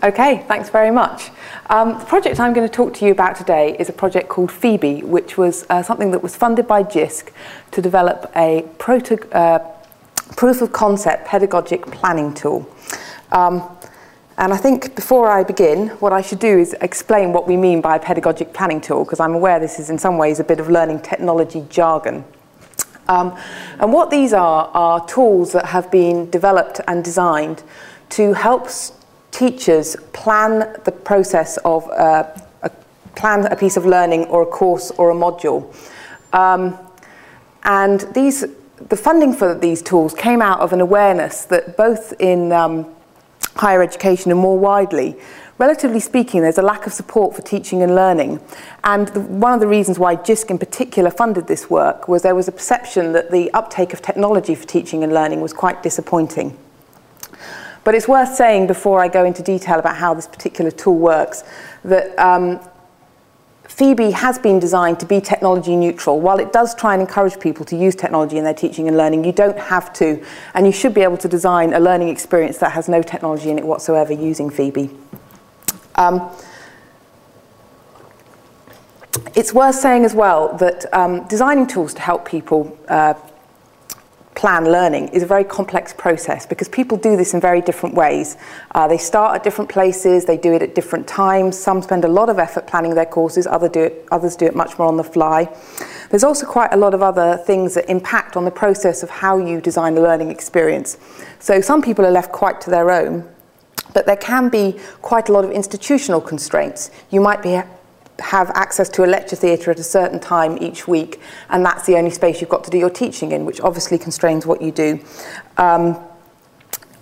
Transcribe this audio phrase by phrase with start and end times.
[0.00, 1.30] Okay, thanks very much.
[1.70, 4.52] Um, the project I'm going to talk to you about today is a project called
[4.52, 7.32] Phoebe, which was uh, something that was funded by JISC
[7.72, 9.58] to develop a uh,
[10.36, 12.64] proof of concept pedagogic planning tool.
[13.32, 13.68] Um,
[14.36, 17.80] and I think before I begin, what I should do is explain what we mean
[17.80, 20.60] by a pedagogic planning tool, because I'm aware this is in some ways a bit
[20.60, 22.24] of learning technology jargon.
[23.08, 23.36] Um,
[23.80, 27.64] and what these are, are tools that have been developed and designed
[28.10, 28.68] to help
[29.38, 32.24] teachers plan the process of uh,
[32.62, 32.70] a,
[33.14, 35.62] plan a piece of learning or a course or a module.
[36.32, 36.76] Um,
[37.62, 38.44] and these,
[38.88, 42.92] the funding for these tools came out of an awareness that both in um,
[43.54, 45.14] higher education and more widely,
[45.58, 48.40] relatively speaking, there's a lack of support for teaching and learning.
[48.82, 52.34] And the, one of the reasons why JISC in particular funded this work was there
[52.34, 56.58] was a perception that the uptake of technology for teaching and learning was quite disappointing.
[57.88, 61.42] But it's worth saying before I go into detail about how this particular tool works
[61.84, 62.60] that um,
[63.66, 66.20] Phoebe has been designed to be technology neutral.
[66.20, 69.24] While it does try and encourage people to use technology in their teaching and learning,
[69.24, 70.22] you don't have to,
[70.52, 73.56] and you should be able to design a learning experience that has no technology in
[73.56, 74.90] it whatsoever using Phoebe.
[75.94, 76.30] Um,
[79.34, 83.14] it's worth saying as well that um, designing tools to help people uh,
[84.38, 88.36] plan learning is a very complex process because people do this in very different ways.
[88.70, 91.58] Uh, they start at different places, they do it at different times.
[91.58, 94.54] Some spend a lot of effort planning their courses, other do it, others do it
[94.54, 95.52] much more on the fly.
[96.10, 99.38] There's also quite a lot of other things that impact on the process of how
[99.38, 100.98] you design a learning experience.
[101.40, 103.28] So some people are left quite to their own,
[103.92, 106.92] but there can be quite a lot of institutional constraints.
[107.10, 107.60] You might be
[108.20, 111.96] have access to a lecture theatre at a certain time each week, and that's the
[111.96, 115.00] only space you've got to do your teaching in, which obviously constrains what you do.
[115.56, 115.98] Um,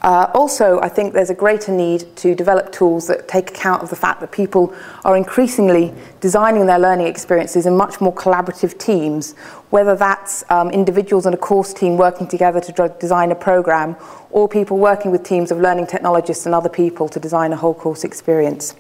[0.03, 3.91] uh, also, I think there's a greater need to develop tools that take account of
[3.91, 4.73] the fact that people
[5.05, 9.33] are increasingly designing their learning experiences in much more collaborative teams,
[9.71, 13.97] whether that's um, individuals in a course team working together to design a program,
[14.31, 17.75] or people working with teams of learning technologists and other people to design a whole
[17.75, 18.77] course experience.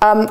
[0.00, 0.28] Um,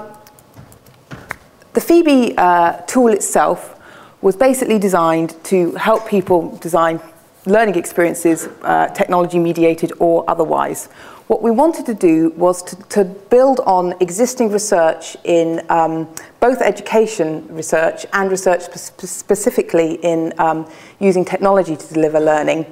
[1.78, 3.80] the Phoebe uh, tool itself
[4.24, 7.00] was basically designed to help people design
[7.46, 10.88] learning experiences, uh, technology mediated or otherwise.
[11.28, 16.62] What we wanted to do was to, to build on existing research in um, both
[16.62, 20.68] education research and research spe specifically in um,
[21.00, 22.66] using technology to deliver learning,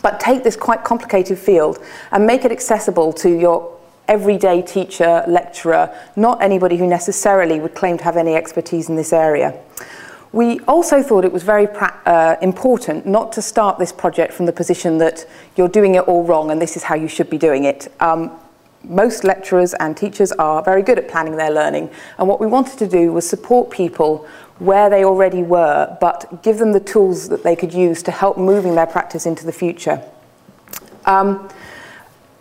[0.00, 1.78] but take this quite complicated field
[2.10, 3.79] and make it accessible to your
[4.10, 9.12] everyday teacher, lecturer, not anybody who necessarily would claim to have any expertise in this
[9.12, 9.58] area.
[10.32, 14.52] We also thought it was very uh, important not to start this project from the
[14.52, 15.26] position that
[15.56, 17.92] you're doing it all wrong and this is how you should be doing it.
[18.00, 18.32] Um,
[18.84, 22.78] most lecturers and teachers are very good at planning their learning, and what we wanted
[22.78, 24.26] to do was support people
[24.58, 28.38] where they already were, but give them the tools that they could use to help
[28.38, 30.02] moving their practice into the future.
[31.04, 31.48] Um,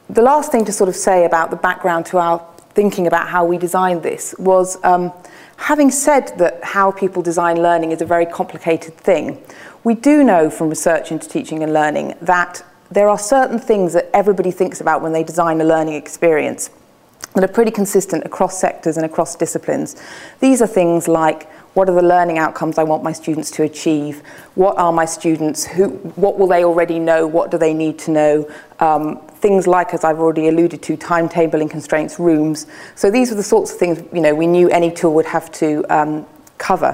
[0.09, 3.45] the last thing to sort of say about the background to our thinking about how
[3.45, 5.11] we designed this was um,
[5.57, 9.41] having said that how people design learning is a very complicated thing,
[9.83, 14.09] we do know from research into teaching and learning that there are certain things that
[14.13, 16.71] everybody thinks about when they design a learning experience
[17.35, 19.95] that are pretty consistent across sectors and across disciplines.
[20.39, 24.23] These are things like what are the learning outcomes I want my students to achieve?
[24.55, 25.65] What are my students?
[25.65, 27.27] Who, what will they already know?
[27.27, 28.51] What do they need to know?
[28.79, 32.67] Um, things like, as I've already alluded to, timetabling constraints, rooms.
[32.95, 35.51] So these are the sorts of things you know we knew any tool would have
[35.53, 36.25] to um,
[36.57, 36.93] cover.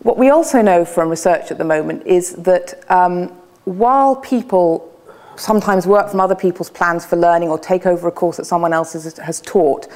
[0.00, 3.28] What we also know from research at the moment is that um,
[3.64, 4.90] while people
[5.36, 8.72] sometimes work from other people's plans for learning or take over a course that someone
[8.72, 9.88] else has, has taught,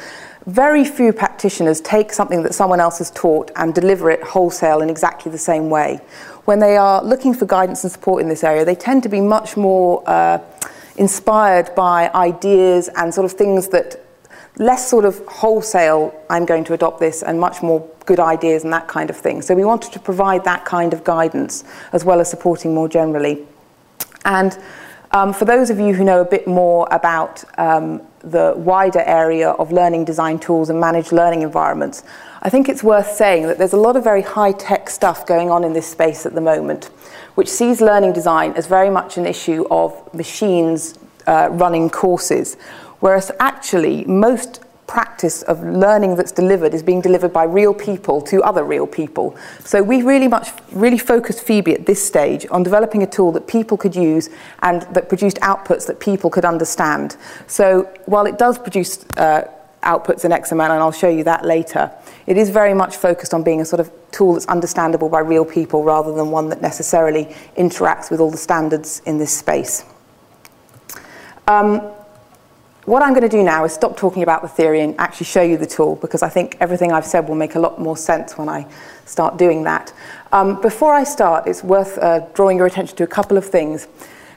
[0.47, 4.89] very few practitioners take something that someone else has taught and deliver it wholesale in
[4.89, 6.01] exactly the same way.
[6.47, 9.21] When they are looking for guidance and support in this area, they tend to be
[9.21, 10.39] much more uh,
[10.99, 14.05] inspired by ideas and sort of things that
[14.56, 18.73] less sort of wholesale, I'm going to adopt this, and much more good ideas and
[18.73, 19.41] that kind of thing.
[19.43, 23.47] So we wanted to provide that kind of guidance as well as supporting more generally.
[24.25, 24.59] And
[25.12, 29.50] um, for those of you who know a bit more about um, the wider area
[29.50, 32.05] of learning design tools and managed learning environments,
[32.43, 35.50] I think it's worth saying that there's a lot of very high tech stuff going
[35.50, 36.90] on in this space at the moment
[37.38, 42.56] which sees learning design as very much an issue of machines uh, running courses,
[42.99, 44.58] whereas actually most
[44.88, 49.37] practice of learning that's delivered is being delivered by real people to other real people.
[49.61, 53.46] So we really much really focused Phoebe at this stage on developing a tool that
[53.46, 54.31] people could use
[54.62, 57.17] and that produced outputs that people could understand.
[57.46, 59.49] So while it does produce uh,
[59.82, 61.93] outputs in XML, and I'll show you that later,
[62.26, 65.44] it is very much focused on being a sort of tool that's understandable by real
[65.44, 67.26] people rather than one that necessarily
[67.56, 69.84] interacts with all the standards in this space.
[71.46, 71.93] Um,
[72.88, 75.43] what I'm going to do now is stop talking about the theory and actually show
[75.43, 78.38] you the tool because I think everything I've said will make a lot more sense
[78.38, 78.67] when I
[79.05, 79.93] start doing that.
[80.32, 83.88] Um, before I start, it's worth uh, drawing your attention to a couple of things.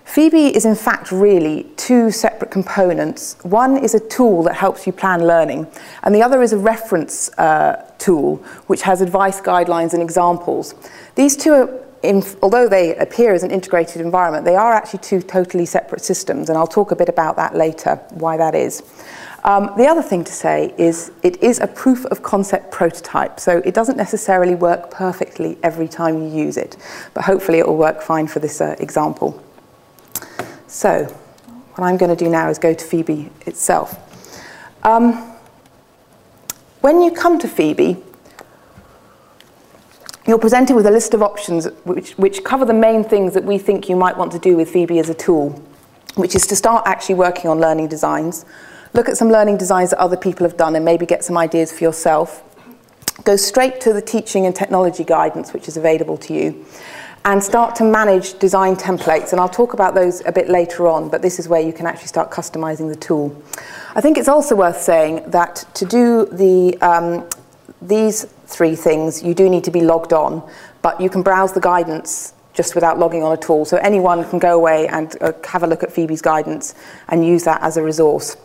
[0.04, 3.38] Phoebe is in fact really two separate components.
[3.44, 5.68] One is a tool that helps you plan learning,
[6.04, 8.38] and the other is a reference uh, tool
[8.68, 10.76] which has advice, guidelines, and examples.
[11.16, 11.70] These two are
[12.04, 16.50] in, although they appear as an integrated environment, they are actually two totally separate systems,
[16.50, 18.82] and I'll talk a bit about that later, why that is.
[19.44, 23.58] Um, the other thing to say is it is a proof of concept prototype, so
[23.66, 26.78] it doesn't necessarily work perfectly every time you use it,
[27.14, 29.42] but hopefully it will work fine for this uh, example.
[30.68, 31.06] So,
[31.76, 33.98] what I'm going to do now is go to Phoebe itself.
[34.84, 35.14] Um,
[36.82, 37.98] when you come to Phoebe,
[40.28, 43.58] you're presented with a list of options which, which cover the main things that we
[43.58, 45.50] think you might want to do with Phoebe as a tool,
[46.16, 48.46] which is to start actually working on learning designs,
[48.94, 51.72] look at some learning designs that other people have done and maybe get some ideas
[51.72, 52.44] for yourself,
[53.24, 56.66] go straight to the teaching and technology guidance which is available to you,
[57.26, 59.32] and start to manage design templates.
[59.32, 61.86] And I'll talk about those a bit later on, but this is where you can
[61.86, 63.36] actually start customizing the tool.
[63.96, 67.28] I think it's also worth saying that to do the um,
[67.82, 70.48] these three things, you do need to be logged on,
[70.82, 73.66] but you can browse the guidance just without logging on at all.
[73.66, 76.76] So anyone can go away and uh, have a look at Phoebe's guidance
[77.08, 78.36] and use that as a resource.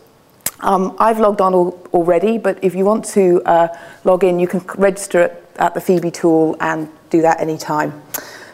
[0.61, 3.67] Um, I've logged on al already, but if you want to uh,
[4.03, 8.01] log in, you can register at, at the Phoebe tool and do that anytime.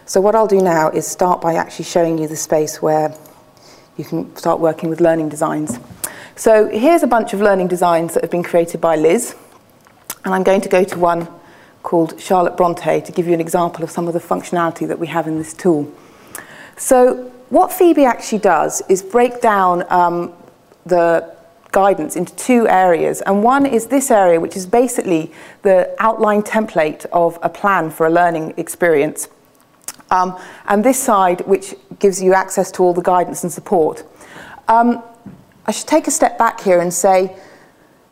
[0.05, 3.15] So what I'll do now is start by actually showing you the space where
[3.95, 5.79] you can start working with learning designs.
[6.35, 9.35] So here's a bunch of learning designs that have been created by Liz.
[10.25, 11.27] And I'm going to go to one
[11.83, 15.07] called Charlotte Bronte to give you an example of some of the functionality that we
[15.07, 15.91] have in this tool.
[16.77, 20.33] So what Phoebe actually does is break down um,
[20.85, 21.35] the
[21.71, 23.21] guidance into two areas.
[23.21, 25.31] And one is this area, which is basically
[25.63, 29.27] the outline template of a plan for a learning experience.
[30.09, 34.03] Um, and this side, which gives you access to all the guidance and support.
[34.67, 35.03] Um,
[35.65, 37.35] I should take a step back here and say,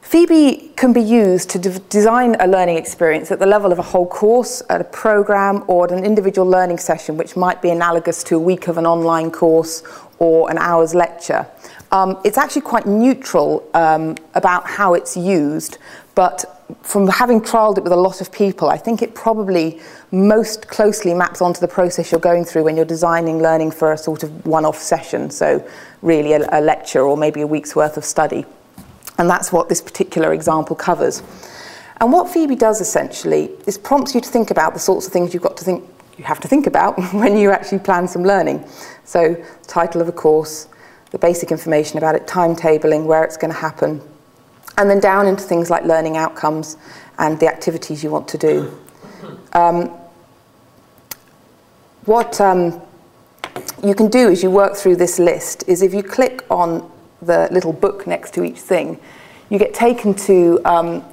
[0.02, 3.84] Phoebe can be used to de design a learning experience at the level of a
[3.84, 8.24] whole course, at a program, or at an individual learning session, which might be analogous
[8.24, 9.84] to a week of an online course
[10.20, 11.48] or an hour's lecture.
[11.92, 15.78] Um, it's actually quite neutral um, about how it's used,
[16.16, 19.82] but from having trialled it with a lot of people, I think it probably
[20.12, 23.98] most closely maps onto the process you're going through when you're designing learning for a
[23.98, 25.66] sort of one-off session, so
[26.02, 28.46] really a, a lecture or maybe a week's worth of study.
[29.22, 31.22] And that's what this particular example covers.
[31.98, 35.32] And what Phoebe does essentially is prompts you to think about the sorts of things
[35.32, 35.88] you've got to think
[36.18, 38.66] you have to think about when you actually plan some learning.
[39.04, 39.36] So,
[39.68, 40.70] title of a course,
[41.12, 44.02] the basic information about it, timetabling, where it's going to happen,
[44.80, 46.78] and then down into things like learning outcomes
[47.20, 48.76] and the activities you want to do.
[49.54, 49.90] Um,
[52.06, 52.82] what um,
[53.84, 56.90] you can do as you work through this list is if you click on
[57.22, 59.00] the little book next to each thing,
[59.50, 61.04] you get taken to um,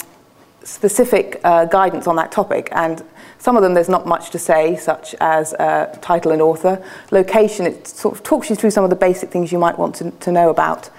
[0.62, 2.68] specific uh, guidance on that topic.
[2.72, 3.02] And
[3.38, 6.82] some of them there's not much to say, such as uh, title and author.
[7.10, 9.94] Location, it sort of talks you through some of the basic things you might want
[9.96, 10.90] to, to know about.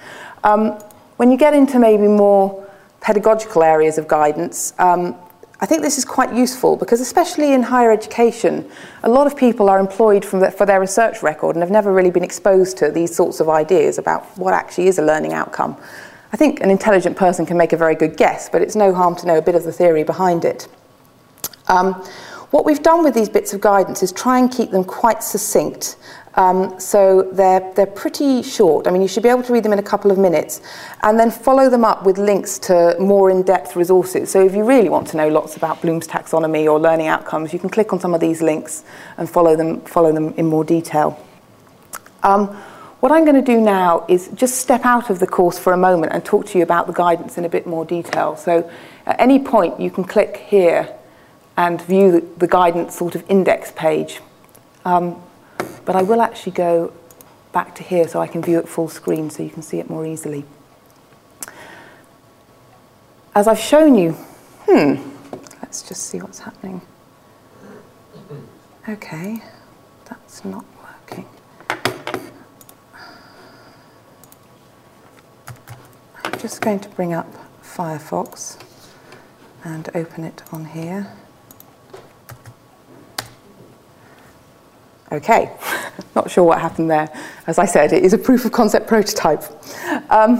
[0.43, 0.71] Um,
[1.17, 2.65] when you get into maybe more
[3.01, 5.15] pedagogical areas of guidance, um,
[5.61, 8.69] I think this is quite useful because, especially in higher education,
[9.03, 12.11] a lot of people are employed the, for their research record and have never really
[12.11, 15.75] been exposed to these sorts of ideas about what actually is a learning outcome.
[16.31, 19.15] I think an intelligent person can make a very good guess, but it's no harm
[19.17, 20.69] to know a bit of the theory behind it.
[21.67, 21.93] Um,
[22.51, 25.97] what we've done with these bits of guidance is try and keep them quite succinct
[26.35, 28.87] um, so they're, they're pretty short.
[28.87, 30.61] I mean, you should be able to read them in a couple of minutes
[31.03, 34.29] and then follow them up with links to more in-depth resources.
[34.29, 37.59] So if you really want to know lots about Bloom's taxonomy or learning outcomes, you
[37.59, 38.83] can click on some of these links
[39.17, 41.19] and follow them, follow them in more detail.
[42.23, 42.47] Um,
[42.99, 45.77] what I'm going to do now is just step out of the course for a
[45.77, 48.35] moment and talk to you about the guidance in a bit more detail.
[48.35, 48.69] So
[49.05, 50.93] at any point, you can click here
[51.55, 54.19] and view the, the guidance sort of index page.
[54.83, 55.21] Um,
[55.85, 56.93] but I will actually go
[57.51, 59.89] back to here so I can view it full screen so you can see it
[59.89, 60.45] more easily.
[63.35, 64.11] as I've shown you,
[64.67, 64.95] hmm,
[65.61, 66.81] let's just see what's happening.
[68.87, 69.41] Okay,
[70.05, 71.25] that's not working.
[76.25, 77.31] I'm just going to bring up
[77.63, 78.57] Firefox
[79.63, 81.11] and open it on here.
[85.11, 85.51] Okay,
[86.15, 87.09] not sure what happened there.
[87.47, 89.43] As I said, it is a proof of concept prototype.
[90.11, 90.39] Um,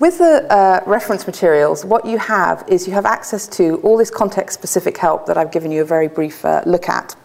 [0.00, 4.10] with the uh, reference materials, what you have is you have access to all this
[4.10, 7.16] context specific help that I've given you a very brief uh, look at.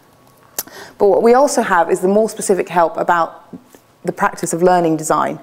[0.98, 3.56] But what we also have is the more specific help about
[4.04, 5.38] the practice of learning design.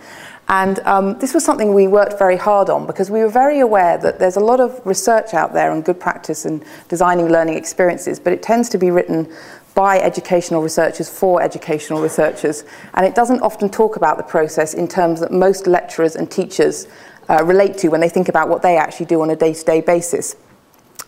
[0.50, 3.98] And um, this was something we worked very hard on because we were very aware
[4.00, 8.20] that there's a lot of research out there on good practice in designing learning experiences,
[8.20, 9.32] but it tends to be written
[9.74, 12.64] by educational researchers for educational researchers.
[12.94, 16.88] And it doesn't often talk about the process in terms that most lecturers and teachers
[17.30, 19.64] uh, relate to when they think about what they actually do on a day to
[19.64, 20.36] day basis.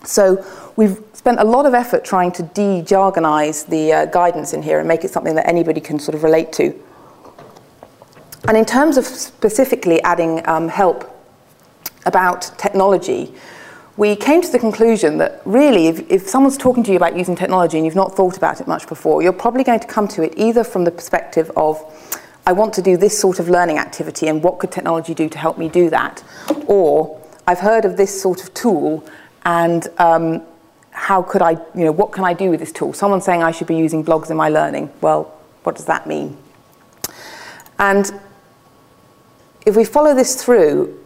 [0.06, 4.62] So we've spent a lot of effort trying to de jargonize the uh, guidance in
[4.62, 6.78] here and make it something that anybody can sort of relate to.
[8.48, 11.10] And in terms of specifically adding um, help
[12.06, 13.34] about technology,
[13.96, 17.36] we came to the conclusion that really, if, if someone's talking to you about using
[17.36, 20.24] technology and you've not thought about it much before, you're probably going to come to
[20.24, 21.80] it either from the perspective of,
[22.48, 25.38] I want to do this sort of learning activity and what could technology do to
[25.38, 26.24] help me do that?
[26.66, 29.08] Or, I've heard of this sort of tool
[29.46, 30.42] and um,
[30.90, 32.94] how could I, you know, what can I do with this tool?
[32.94, 34.92] Someone's saying I should be using blogs in my learning.
[35.02, 35.26] Well,
[35.64, 36.38] what does that mean?
[37.78, 38.12] And
[39.66, 41.03] if we follow this through,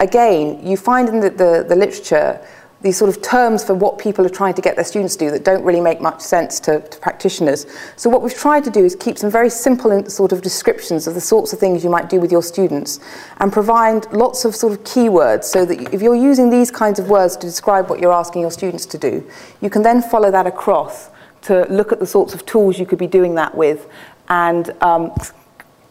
[0.00, 2.40] again, you find in the, the, the, literature
[2.80, 5.30] these sort of terms for what people are trying to get their students to do
[5.32, 7.66] that don't really make much sense to, to practitioners.
[7.96, 11.14] So what we've tried to do is keep some very simple sort of descriptions of
[11.14, 13.00] the sorts of things you might do with your students
[13.38, 17.08] and provide lots of sort of keywords so that if you're using these kinds of
[17.08, 19.28] words to describe what you're asking your students to do,
[19.60, 21.10] you can then follow that across
[21.42, 23.88] to look at the sorts of tools you could be doing that with
[24.28, 25.12] and um,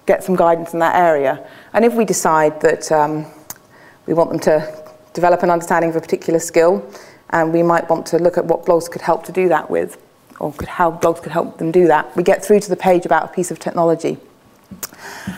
[0.05, 1.45] get some guidance in that area.
[1.73, 3.25] And if we decide that um,
[4.07, 6.89] we want them to develop an understanding of a particular skill,
[7.31, 9.97] and we might want to look at what blogs could help to do that with,
[10.39, 12.15] or could, how blogs could help them do that.
[12.15, 14.17] We get through to the page about a piece of technology.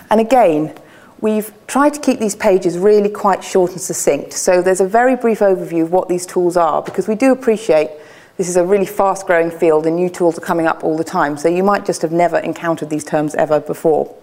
[0.10, 0.76] And again,
[1.20, 4.34] we've tried to keep these pages really quite short and succinct.
[4.34, 7.90] So there's a very brief overview of what these tools are, because we do appreciate
[8.38, 11.04] this is a really fast growing field and new tools are coming up all the
[11.04, 11.38] time.
[11.38, 14.16] So you might just have never encountered these terms ever before.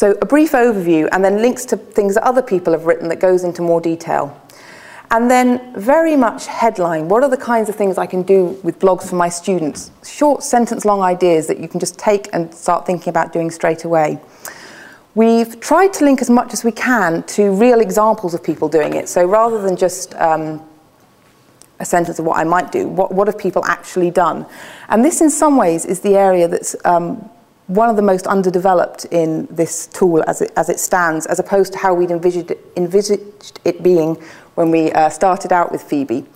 [0.00, 3.20] So a brief overview and then links to things that other people have written that
[3.20, 4.34] goes into more detail.
[5.10, 7.10] And then very much headline.
[7.10, 9.90] What are the kinds of things I can do with blogs for my students?
[10.02, 13.84] Short sentence long ideas that you can just take and start thinking about doing straight
[13.84, 14.18] away.
[15.14, 18.94] We've tried to link as much as we can to real examples of people doing
[18.94, 19.06] it.
[19.06, 20.66] So rather than just um,
[21.78, 24.46] a sentence of what I might do, what, what have people actually done?
[24.88, 27.28] And this, in some ways, is the area that's um,
[27.70, 31.72] one of the most underdeveloped in this tool as it, as it stands, as opposed
[31.72, 34.16] to how we'd envisaged it, envisaged it being
[34.56, 36.26] when we uh, started out with Phoebe.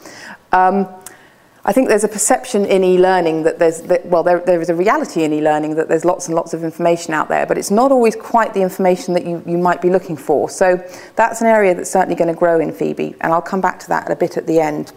[0.52, 0.86] Um,
[1.64, 4.74] I think there's a perception in e-learning that there's, that, well, there, there is a
[4.76, 7.90] reality in e-learning that there's lots and lots of information out there, but it's not
[7.90, 10.48] always quite the information that you, you might be looking for.
[10.48, 10.76] So
[11.16, 13.88] that's an area that's certainly going to grow in Phoebe, and I'll come back to
[13.88, 14.92] that a bit at the end.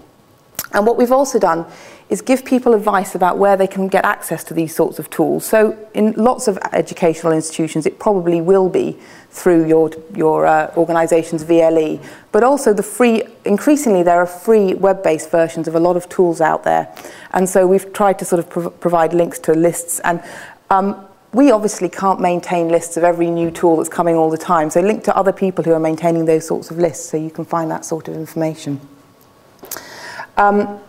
[0.73, 1.65] And what we've also done
[2.09, 5.45] is give people advice about where they can get access to these sorts of tools.
[5.45, 8.97] So in lots of educational institutions, it probably will be
[9.29, 15.29] through your, your uh, organisation's VLE, but also the free, increasingly there are free web-based
[15.29, 16.87] versions of a lot of tools out there.
[17.31, 20.23] And so we've tried to sort of prov provide links to lists and
[20.69, 24.69] um, we obviously can't maintain lists of every new tool that's coming all the time.
[24.69, 27.43] So link to other people who are maintaining those sorts of lists so you can
[27.43, 28.79] find that sort of information.
[30.37, 30.79] Um,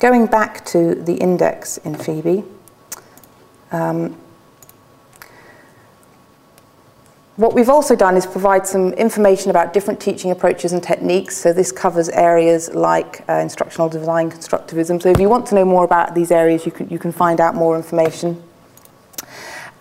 [0.00, 2.42] going back to the index in Phoebe,
[3.70, 4.16] um,
[7.36, 11.36] what we've also done is provide some information about different teaching approaches and techniques.
[11.36, 15.00] So this covers areas like uh, instructional design constructivism.
[15.00, 17.40] So if you want to know more about these areas, you can, you can find
[17.40, 18.42] out more information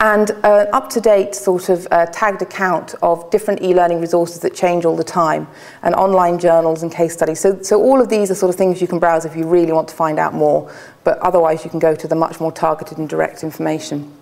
[0.01, 4.95] and an up-to-date sort of uh, tagged account of different e-learning resources that change all
[4.95, 5.45] the time,
[5.83, 7.39] and online journals and case studies.
[7.39, 9.73] So, so all of these are sort of things you can browse if you really
[9.73, 12.97] want to find out more, but otherwise you can go to the much more targeted
[12.97, 14.15] and direct information.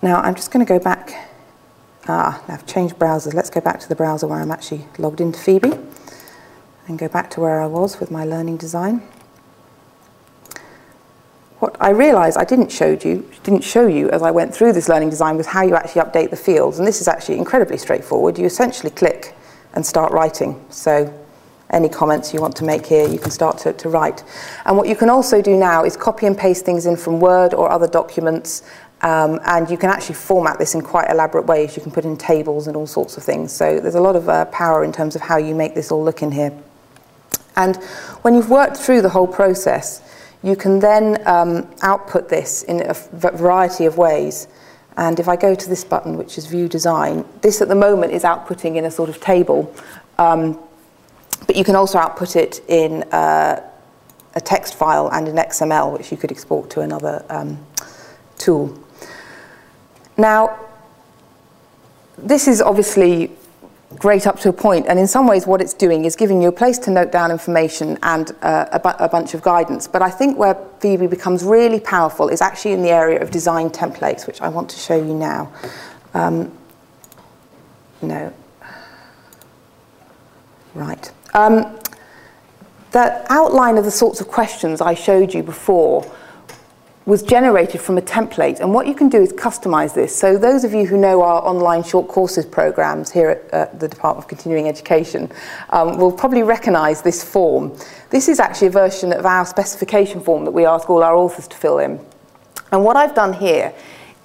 [0.00, 1.28] Now I'm just going to go back.
[2.08, 3.34] Ah, I've changed browsers.
[3.34, 5.72] Let's go back to the browser where I'm actually logged into Phoebe
[6.86, 9.02] and go back to where I was with my learning design
[11.60, 14.88] what I realised I didn't show you, didn't show you as I went through this
[14.88, 16.78] learning design was how you actually update the fields.
[16.78, 18.38] And this is actually incredibly straightforward.
[18.38, 19.34] You essentially click
[19.74, 20.64] and start writing.
[20.70, 21.12] So
[21.70, 24.24] any comments you want to make here, you can start to, to write.
[24.64, 27.54] And what you can also do now is copy and paste things in from Word
[27.54, 28.62] or other documents
[29.00, 31.76] um, and you can actually format this in quite elaborate ways.
[31.76, 33.52] You can put in tables and all sorts of things.
[33.52, 36.02] So there's a lot of uh, power in terms of how you make this all
[36.02, 36.52] look in here.
[37.56, 37.76] And
[38.22, 40.02] when you've worked through the whole process,
[40.42, 44.48] you can then um, output this in a variety of ways.
[44.96, 48.12] And if I go to this button, which is View Design, this at the moment
[48.12, 49.74] is outputting in a sort of table.
[50.18, 50.58] Um,
[51.46, 53.62] but you can also output it in uh,
[54.34, 57.64] a text file and in XML, which you could export to another um,
[58.36, 58.76] tool.
[60.16, 60.58] Now,
[62.16, 63.30] this is obviously
[63.96, 66.48] great up to a point, and in some ways, what it's doing is giving you
[66.48, 69.88] a place to note down information and uh, a, bu- a, bunch of guidance.
[69.88, 73.70] But I think where Phoebe becomes really powerful is actually in the area of design
[73.70, 75.52] templates, which I want to show you now.
[76.14, 76.52] Um,
[78.02, 78.32] no.
[80.74, 81.10] Right.
[81.34, 81.78] Um,
[82.92, 86.10] the outline of the sorts of questions I showed you before
[87.08, 88.60] was generated from a template.
[88.60, 90.14] And what you can do is customize this.
[90.14, 93.88] So those of you who know our online short courses programs here at uh, the
[93.88, 95.32] Department of Continuing Education
[95.70, 97.74] um, will probably recognize this form.
[98.10, 101.48] This is actually a version of our specification form that we ask all our authors
[101.48, 101.98] to fill in.
[102.72, 103.72] And what I've done here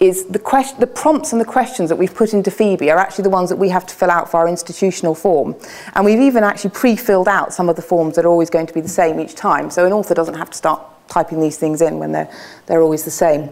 [0.02, 3.24] is the, question, the prompts and the questions that we've put into Phoebe are actually
[3.24, 5.56] the ones that we have to fill out for our institutional form.
[5.96, 8.74] And we've even actually pre-filled out some of the forms that are always going to
[8.74, 9.70] be the same each time.
[9.70, 10.82] So an author doesn't have to start
[11.13, 12.32] typing these things in when they're,
[12.65, 13.50] they're always the same.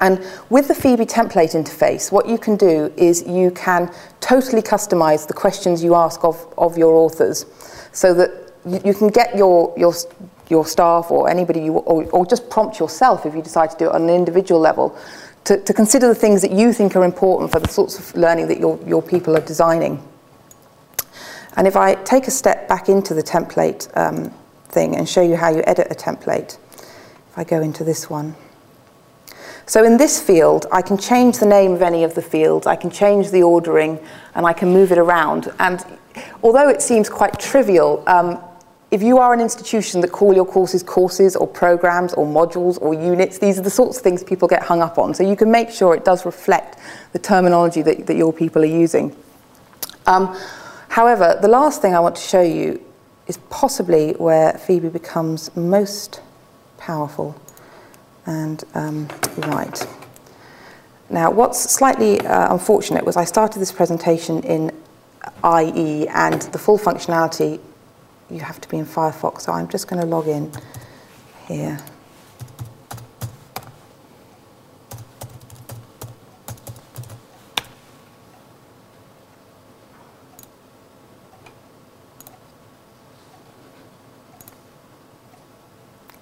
[0.00, 5.26] And with the Phoebe template interface, what you can do is you can totally customize
[5.26, 7.44] the questions you ask of, of your authors
[7.92, 8.30] so that
[8.64, 9.92] you, you can get your, your,
[10.48, 13.86] your staff or anybody you, or, or just prompt yourself if you decide to do
[13.88, 14.96] it on an individual level
[15.44, 18.48] to, to consider the things that you think are important for the sorts of learning
[18.48, 20.02] that your, your people are designing.
[21.56, 24.32] And if I take a step back into the template um,
[24.70, 26.58] thing and show you how you edit a template.
[27.28, 28.34] If I go into this one.
[29.66, 32.74] So in this field, I can change the name of any of the fields, I
[32.74, 34.00] can change the ordering,
[34.34, 35.52] and I can move it around.
[35.60, 35.84] And
[36.42, 38.42] although it seems quite trivial, um,
[38.90, 42.94] if you are an institution that call your courses courses or programs or modules or
[42.94, 45.14] units, these are the sorts of things people get hung up on.
[45.14, 46.78] So you can make sure it does reflect
[47.12, 49.14] the terminology that, that your people are using.
[50.06, 50.36] Um,
[50.88, 52.84] however, the last thing I want to show you
[53.30, 56.20] is possibly where Phoebe becomes most
[56.78, 57.40] powerful
[58.26, 59.86] and um, right.
[61.08, 64.72] Now, what's slightly uh, unfortunate was I started this presentation in
[65.44, 67.60] IE, and the full functionality
[68.28, 69.42] you have to be in Firefox.
[69.42, 70.50] So I'm just going to log in
[71.46, 71.78] here.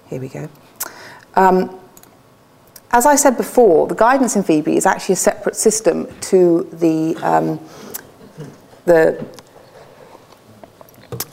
[0.09, 0.49] Here we go.
[1.35, 1.79] Um,
[2.91, 7.15] as I said before, the guidance in Phoebe is actually a separate system to the,
[7.17, 7.59] um,
[8.85, 9.23] the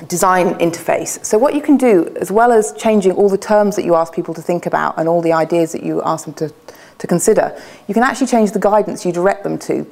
[0.06, 1.24] design interface.
[1.24, 4.12] So what you can do, as well as changing all the terms that you ask
[4.12, 6.52] people to think about and all the ideas that you ask them to,
[6.98, 7.58] to consider,
[7.88, 9.86] you can actually change the guidance you direct them to.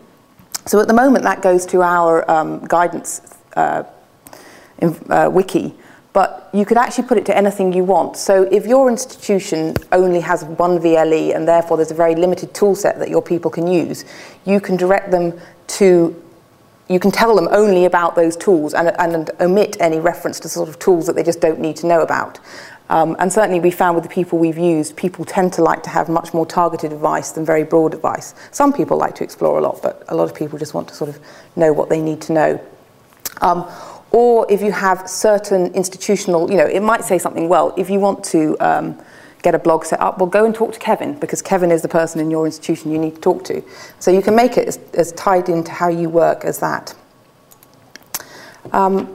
[0.66, 3.22] So at the moment, that goes to our um, guidance
[3.56, 3.84] uh,
[4.78, 5.74] in, uh, wiki,
[6.14, 8.16] but you could actually put it to anything you want.
[8.16, 12.76] So if your institution only has one VLE and therefore there's a very limited tool
[12.76, 14.04] set that your people can use,
[14.46, 16.22] you can direct them to,
[16.88, 20.68] you can tell them only about those tools and, and omit any reference to sort
[20.68, 22.38] of tools that they just don't need to know about.
[22.90, 25.90] Um, and certainly we found with the people we've used, people tend to like to
[25.90, 28.36] have much more targeted advice than very broad advice.
[28.52, 30.94] Some people like to explore a lot, but a lot of people just want to
[30.94, 31.18] sort of
[31.56, 32.60] know what they need to know.
[33.40, 33.68] Um,
[34.14, 37.98] or if you have certain institutional, you know, it might say something, well, if you
[37.98, 38.96] want to um,
[39.42, 41.88] get a blog set up, well, go and talk to Kevin, because Kevin is the
[41.88, 43.60] person in your institution you need to talk to.
[43.98, 46.94] So you can make it as, as tied into how you work as that.
[48.70, 49.12] Um,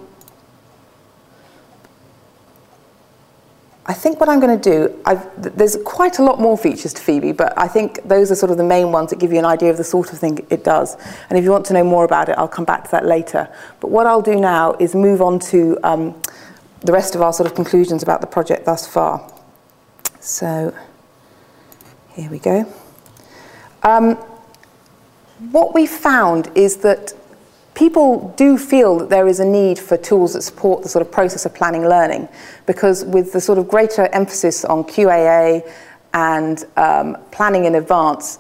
[3.90, 7.02] I think what I'm going to do, I've, there's quite a lot more features to
[7.02, 9.46] Phoebe, but I think those are sort of the main ones that give you an
[9.46, 10.96] idea of the sort of thing it does.
[11.28, 13.52] And if you want to know more about it, I'll come back to that later.
[13.80, 16.22] But what I'll do now is move on to um,
[16.82, 19.28] the rest of our sort of conclusions about the project thus far.
[20.20, 20.72] So
[22.10, 22.72] here we go.
[23.82, 24.18] Um,
[25.50, 27.14] what we found is that
[27.80, 31.10] people do feel that there is a need for tools that support the sort of
[31.10, 32.28] process of planning learning
[32.66, 35.66] because with the sort of greater emphasis on QAA
[36.14, 38.38] and um, planning in advance,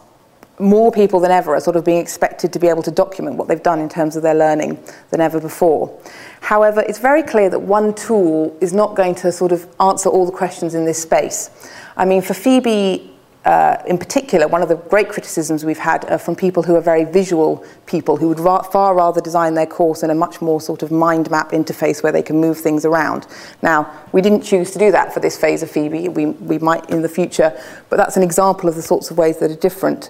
[0.59, 3.47] more people than ever are sort of being expected to be able to document what
[3.47, 4.77] they've done in terms of their learning
[5.09, 5.97] than ever before.
[6.41, 10.25] However, it's very clear that one tool is not going to sort of answer all
[10.25, 11.49] the questions in this space.
[11.95, 13.09] I mean, for Phoebe
[13.45, 16.81] uh, in particular, one of the great criticisms we've had are from people who are
[16.81, 20.59] very visual people who would ra- far rather design their course in a much more
[20.59, 23.27] sort of mind map interface where they can move things around.
[23.61, 26.09] Now, we didn't choose to do that for this phase of Phoebe.
[26.09, 27.57] We, we might in the future,
[27.89, 30.09] but that's an example of the sorts of ways that are different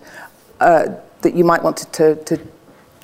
[0.60, 0.88] uh,
[1.22, 2.42] that you might want to, to, to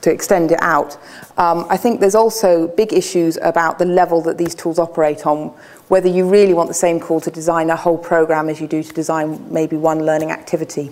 [0.05, 0.97] to extend it out.
[1.37, 5.47] Um, I think there's also big issues about the level that these tools operate on,
[5.87, 8.83] whether you really want the same call to design a whole program as you do
[8.83, 10.91] to design maybe one learning activity.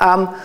[0.00, 0.36] Um,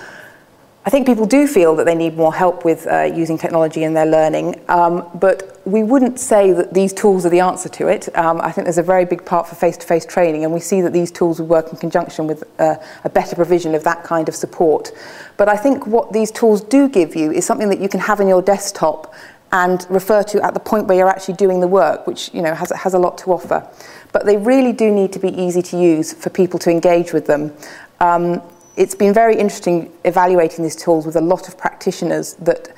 [0.84, 3.94] I think people do feel that they need more help with uh, using technology in
[3.94, 8.10] their learning, um, but we wouldn't say that these tools are the answer to it.
[8.18, 10.92] Um, I think there's a very big part for face-to-face training, and we see that
[10.92, 14.34] these tools would work in conjunction with uh, a better provision of that kind of
[14.34, 14.92] support.
[15.38, 18.20] But I think what these tools do give you is something that you can have
[18.20, 19.14] in your desktop
[19.52, 22.56] and refer to at the point where you're actually doing the work, which you know
[22.56, 23.68] has, has a lot to offer.
[24.14, 27.28] But they really do need to be easy to use for people to engage with
[27.28, 27.54] them.
[28.00, 28.42] Um,
[28.76, 32.70] it's been very interesting evaluating these tools with a lot of practitioners that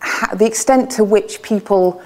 [0.00, 2.02] ha- the extent to which people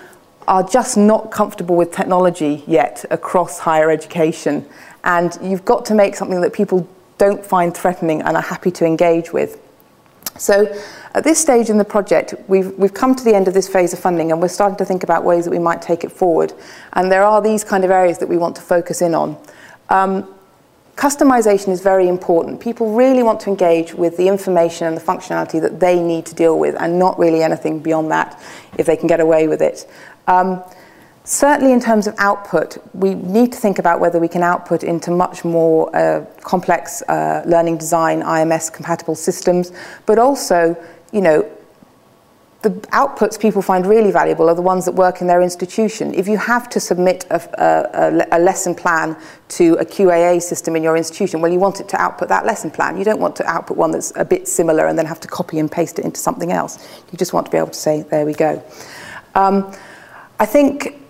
[0.46, 4.66] are just not comfortable with technology yet across higher education.
[5.05, 8.85] And you've got to make something that people don't find threatening and are happy to
[8.85, 9.61] engage with.
[10.37, 10.66] So
[11.14, 13.92] at this stage in the project, we've, we've come to the end of this phase
[13.92, 16.53] of funding and we're starting to think about ways that we might take it forward.
[16.94, 19.38] And there are these kind of areas that we want to focus in on.
[19.90, 20.33] Um,
[20.96, 22.61] Customization is very important.
[22.61, 26.35] People really want to engage with the information and the functionality that they need to
[26.35, 28.40] deal with, and not really anything beyond that
[28.78, 29.90] if they can get away with it.
[30.28, 30.62] Um,
[31.24, 35.11] certainly, in terms of output, we need to think about whether we can output into
[35.11, 39.72] much more uh, complex uh, learning design, IMS compatible systems,
[40.07, 40.76] but also,
[41.12, 41.50] you know,
[42.64, 46.14] the outputs people find really valuable are the ones that work in their institution.
[46.14, 49.16] If you have to submit a, a, a lesson plan
[49.50, 52.70] to a QAA system in your institution, well, you want it to output that lesson
[52.70, 52.96] plan.
[52.96, 55.59] You don't want to output one that's a bit similar and then have to copy
[55.59, 56.88] and paste it into something else.
[57.12, 58.62] You just want to be able to say, there we go.
[59.35, 59.70] Um,
[60.40, 61.03] I think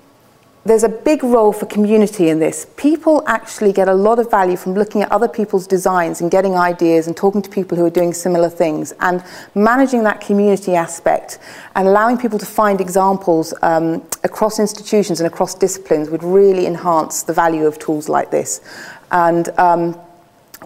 [0.67, 2.67] there's a big role for community in this.
[2.77, 6.57] People actually get a lot of value from looking at other people's designs and getting
[6.57, 9.23] ideas and talking to people who are doing similar things and
[9.55, 11.39] managing that community aspect
[11.77, 17.25] and allowing people to find examples um, across institutions and across disciplines would really enhance
[17.25, 18.63] the value of tools like this.
[19.11, 19.99] And um,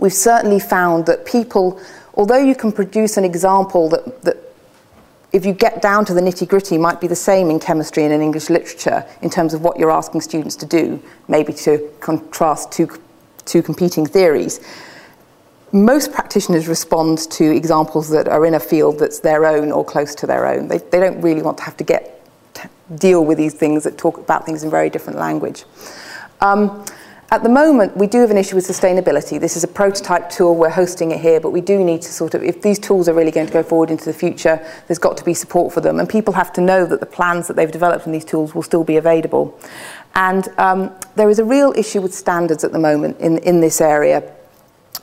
[0.00, 1.80] we've certainly found that people,
[2.14, 4.47] although you can produce an example that, that
[5.32, 8.12] if you get down to the nitty gritty, might be the same in chemistry and
[8.12, 12.72] in English literature in terms of what you're asking students to do, maybe to contrast
[12.72, 12.88] two,
[13.44, 14.60] two competing theories.
[15.70, 20.14] Most practitioners respond to examples that are in a field that's their own or close
[20.14, 20.68] to their own.
[20.68, 22.14] They, they don't really want to have to get
[22.96, 25.64] deal with these things that talk about things in very different language.
[26.40, 26.84] Um,
[27.30, 29.38] At the moment, we do have an issue with sustainability.
[29.38, 30.56] This is a prototype tool.
[30.56, 33.12] We're hosting it here, but we do need to sort of, if these tools are
[33.12, 36.00] really going to go forward into the future, there's got to be support for them.
[36.00, 38.62] And people have to know that the plans that they've developed from these tools will
[38.62, 39.60] still be available.
[40.14, 43.82] And um, there is a real issue with standards at the moment in, in this
[43.82, 44.22] area.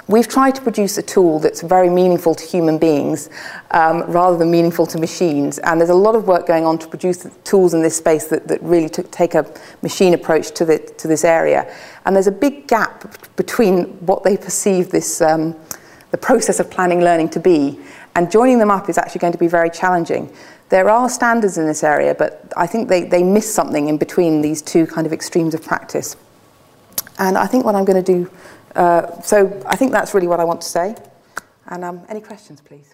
[0.08, 3.30] We've tried to produce a tool that's very meaningful to human beings
[3.72, 5.58] um, rather than meaningful to machines.
[5.60, 8.48] And there's a lot of work going on to produce tools in this space that,
[8.48, 11.74] that really take a machine approach to, the, to this area.
[12.06, 15.56] And there's a big gap between what they perceive this, um,
[16.12, 17.80] the process of planning learning to be.
[18.14, 20.32] And joining them up is actually going to be very challenging.
[20.70, 24.42] There are standards in this area, but I think they, they miss something in between
[24.42, 26.16] these two kind of extremes of practice.
[27.18, 28.30] And I think what I'm going to do
[28.76, 30.96] Uh, so I think that's really what I want to say.
[31.68, 32.94] And um, any questions, please?